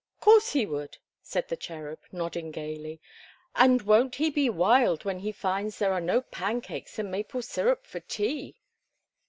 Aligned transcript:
"'Course 0.19 0.53
he 0.53 0.65
would," 0.65 0.97
said 1.21 1.47
the 1.47 1.55
Cherub, 1.55 1.99
nodding 2.11 2.49
gayly; 2.49 2.99
"and 3.55 3.83
won't 3.83 4.15
he 4.15 4.31
be 4.31 4.49
wild 4.49 5.05
when 5.05 5.19
he 5.19 5.31
finds 5.31 5.77
there 5.77 5.93
are 5.93 6.01
no 6.01 6.21
pancakes 6.21 6.97
and 6.97 7.11
maple 7.11 7.43
syrup 7.43 7.85
for 7.85 7.99
tea?" 7.99 8.59